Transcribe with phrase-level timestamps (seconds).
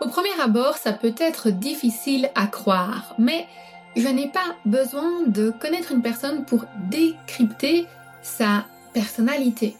[0.00, 3.46] Au premier abord, ça peut être difficile à croire, mais
[3.96, 7.86] je n'ai pas besoin de connaître une personne pour décrypter
[8.22, 9.76] sa personnalité.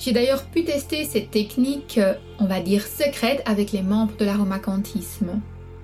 [0.00, 2.00] J'ai d'ailleurs pu tester cette technique,
[2.40, 5.40] on va dire secrète, avec les membres de l'aromacantisme.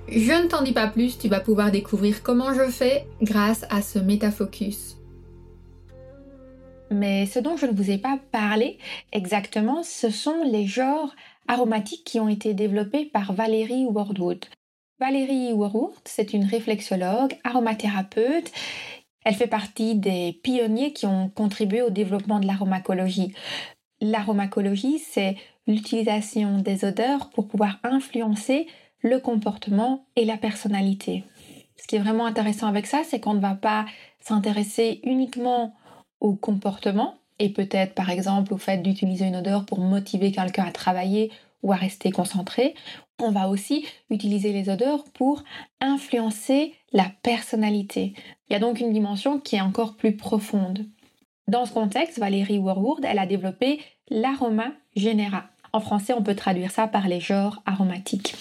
[0.08, 3.80] Je ne t'en dis pas plus, tu vas pouvoir découvrir comment je fais grâce à
[3.80, 4.96] ce métafocus.
[6.90, 8.78] Mais ce dont je ne vous ai pas parlé
[9.12, 11.14] exactement, ce sont les genres
[11.48, 14.44] aromatiques qui ont été développés par Valérie Wardwood.
[14.98, 18.52] Valérie Wardwood, c'est une réflexologue, aromathérapeute.
[19.24, 23.34] Elle fait partie des pionniers qui ont contribué au développement de l'aromacologie.
[24.00, 28.66] L'aromacologie, c'est l'utilisation des odeurs pour pouvoir influencer
[29.00, 31.24] le comportement et la personnalité.
[31.76, 33.86] Ce qui est vraiment intéressant avec ça, c'est qu'on ne va pas
[34.20, 35.74] s'intéresser uniquement
[36.20, 40.70] au comportement et peut-être par exemple au fait d'utiliser une odeur pour motiver quelqu'un à
[40.70, 41.32] travailler
[41.62, 42.74] ou à rester concentré.
[43.18, 45.42] On va aussi utiliser les odeurs pour
[45.80, 48.14] influencer la personnalité.
[48.48, 50.86] Il y a donc une dimension qui est encore plus profonde.
[51.48, 55.44] Dans ce contexte, Valérie Warwood, elle a développé l'aroma genera.
[55.72, 58.34] En français, on peut traduire ça par les genres aromatiques.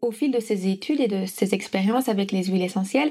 [0.00, 3.10] Au fil de ses études et de ses expériences avec les huiles essentielles,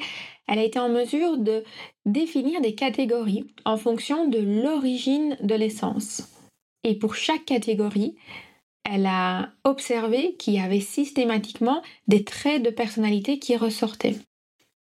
[0.49, 1.63] elle a été en mesure de
[2.05, 6.23] définir des catégories en fonction de l'origine de l'essence.
[6.83, 8.15] Et pour chaque catégorie,
[8.83, 14.15] elle a observé qu'il y avait systématiquement des traits de personnalité qui ressortaient.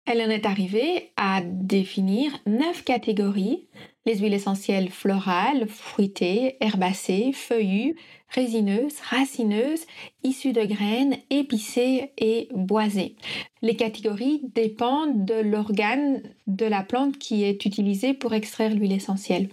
[0.06, 3.66] Elle en est arrivée à définir neuf catégories
[4.06, 7.96] les huiles essentielles florales, fruitées, herbacées, feuillues,
[8.28, 9.86] résineuses, racineuses,
[10.22, 13.16] issues de graines, épicées et boisées.
[13.62, 19.48] Les catégories dépendent de l'organe de la plante qui est utilisé pour extraire l'huile essentielle.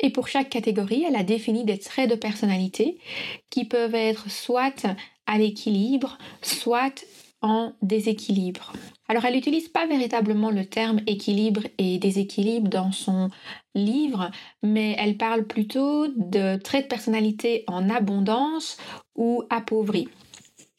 [0.00, 2.98] Et pour chaque catégorie, elle a défini des traits de personnalité
[3.50, 4.86] qui peuvent être soit
[5.26, 7.04] à l'équilibre, soit
[7.42, 8.72] en déséquilibre.
[9.08, 13.28] Alors elle n'utilise pas véritablement le terme équilibre et déséquilibre dans son
[13.74, 14.30] livre,
[14.62, 18.78] mais elle parle plutôt de traits de personnalité en abondance
[19.14, 20.08] ou appauvris.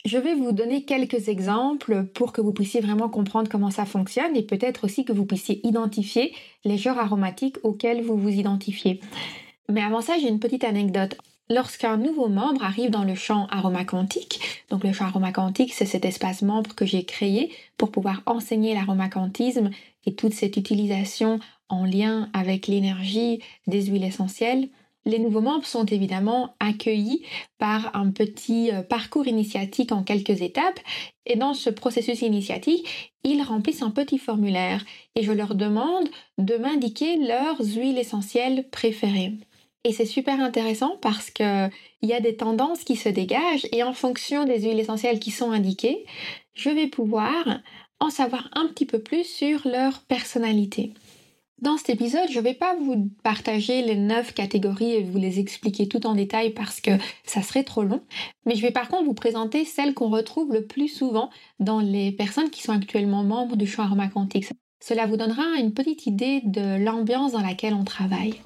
[0.06, 4.36] Je vais vous donner quelques exemples pour que vous puissiez vraiment comprendre comment ça fonctionne
[4.38, 6.34] et peut-être aussi que vous puissiez identifier
[6.64, 9.02] les genres aromatiques auxquels vous vous identifiez.
[9.70, 11.18] Mais avant ça, j'ai une petite anecdote.
[11.50, 16.42] Lorsqu'un nouveau membre arrive dans le champ aromacantique, donc le champ aromacantique, c'est cet espace
[16.42, 19.70] membre que j'ai créé pour pouvoir enseigner l'aromacantisme
[20.06, 24.68] et toute cette utilisation en lien avec l'énergie des huiles essentielles,
[25.08, 27.24] les nouveaux membres sont évidemment accueillis
[27.58, 30.82] par un petit euh, parcours initiatique en quelques étapes
[31.26, 34.84] et dans ce processus initiatique, ils remplissent un petit formulaire
[35.16, 39.34] et je leur demande de m'indiquer leurs huiles essentielles préférées.
[39.88, 41.72] Et c'est super intéressant parce qu'il
[42.02, 45.52] y a des tendances qui se dégagent et en fonction des huiles essentielles qui sont
[45.52, 46.04] indiquées,
[46.56, 47.62] je vais pouvoir
[48.02, 50.92] en savoir un petit peu plus sur leur personnalité.
[51.62, 55.40] Dans cet épisode, je ne vais pas vous partager les neuf catégories et vous les
[55.40, 56.92] expliquer tout en détail parce que
[57.24, 58.02] ça serait trop long,
[58.46, 61.30] mais je vais par contre vous présenter celles qu'on retrouve le plus souvent
[61.62, 64.48] dans les personnes qui sont actuellement membres du champ aromacantique.
[64.84, 68.42] Cela vous donnera une petite idée de l'ambiance dans laquelle on travaille.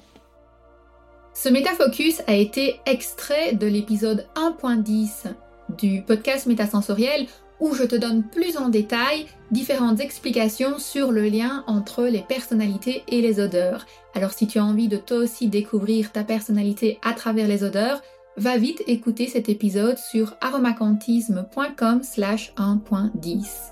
[1.42, 5.34] Ce métafocus a été extrait de l'épisode 1.10
[5.76, 7.26] du podcast métasensoriel
[7.58, 13.02] où je te donne plus en détail différentes explications sur le lien entre les personnalités
[13.08, 13.86] et les odeurs.
[14.14, 18.02] Alors si tu as envie de toi aussi découvrir ta personnalité à travers les odeurs,
[18.36, 23.71] va vite écouter cet épisode sur aromacantisme.com slash 1.10.